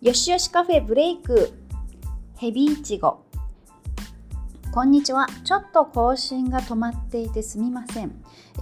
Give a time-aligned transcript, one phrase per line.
[0.00, 1.52] よしよしカフェブレイク。
[2.36, 3.24] ヘビイチゴ。
[4.70, 5.26] こんにちは。
[5.42, 8.12] ちょっと更新が止まっていてすみません、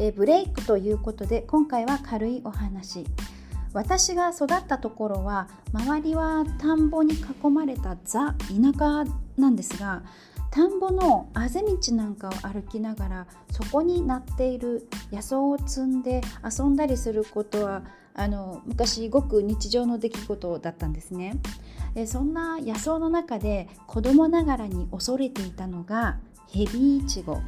[0.00, 3.04] えー、ブレイクということで今回は軽いお話。
[3.74, 9.04] 私が育ったところは周りは田んぼに囲まれたザ田舎
[9.36, 10.04] なんですが
[10.50, 17.82] 田んぼのあぜ道なんかを歩きながらそこになっている野草を摘んで遊んだりすることは
[18.18, 21.38] あの昔ごく日常の出来事だったんですね。
[21.94, 27.40] でそんな野草の中で子供ながらに恐れていたのがヘビイチゴ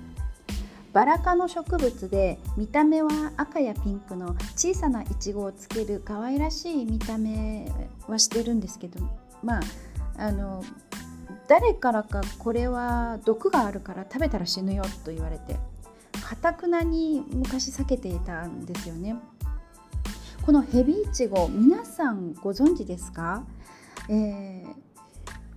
[0.93, 7.71] バラ科の植物で見た目は赤やピンクの小さなイチゴをつける可愛らしい見た目
[8.07, 9.01] はしてるんですけど
[9.43, 9.63] まあ
[10.17, 10.65] あの
[11.47, 15.57] 誰からかこれは毒があるから食べたら死ぬよと言われて
[16.23, 19.17] かたくなに昔避けていたんですよね。
[20.49, 23.45] このヘビイチゴ皆さんご存知ですか、
[24.09, 24.67] えー、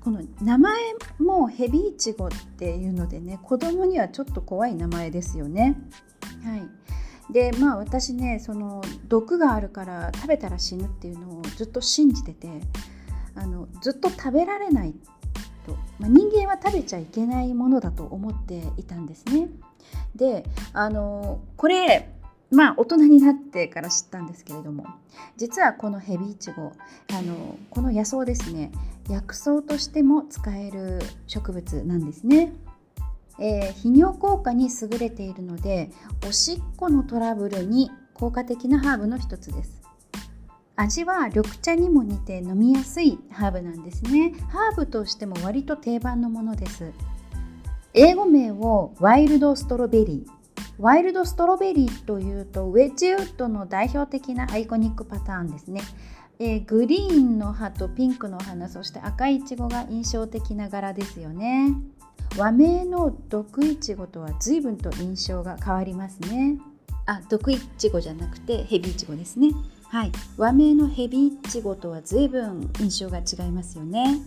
[0.04, 0.82] この名前
[1.18, 5.78] もヘビイチゴっていうのでね子供にはちょっと怖い名前ですよね。
[6.44, 12.50] はい、でまあ私ねその毒があるから食べたら死ぬっていうのをずっと信じてて
[13.34, 14.94] あのずっと食べられない
[15.66, 19.48] と、まあ、人間は食べちゃいけないものだと思っていたんですね。
[20.18, 22.12] であのこれ
[22.52, 24.86] まあ大人になってから知ったんですけれども
[25.38, 26.74] 実はこのヘビイチゴ
[27.14, 28.72] あのこの野草ですね
[29.10, 32.54] 薬草としても使える植物なんですね。
[33.40, 35.90] えー、泌尿効果に優れているので
[36.28, 39.82] おしっこのトラブルに効果的なハーブの一つです。
[40.76, 44.34] 味は緑茶にも似て飲みやすいハーブなんですね。
[44.50, 46.92] ハーブとしても割と定番のものです。
[47.94, 50.41] 英語名をワイルドストロベリー。
[50.80, 55.82] ワイルドストロベリーというとウェッジウッドの代表的なアイコニックパターンですね、
[56.40, 61.76] えー、グリーンの葉とピンクの花そして赤いイチゴが印象的な柄ですよね。
[62.38, 66.58] 和名の毒イチゴとは随分と印象が変わりますね。
[67.06, 69.50] あ毒イチゴじゃなくてヘビイチゴですね。
[69.90, 70.12] はい。
[70.38, 74.22] 和名のヘビイチゴとは随分印象が違いますよね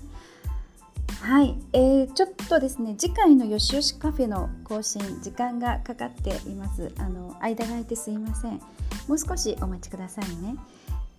[1.20, 6.92] はい、えー、ちょっとですね次回のよしよしカフェの更新時間がかかっています。
[6.98, 8.60] あの間が空いてすいません。
[9.08, 10.56] もう少しお待ちくださいね。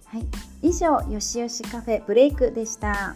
[0.06, 0.26] はい。
[0.62, 3.16] 以上よしよしカフェブレイクでした。